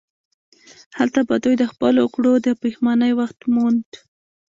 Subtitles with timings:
[0.97, 3.87] هلته به دوی د خپلو کړو د پښیمانۍ وخت موند.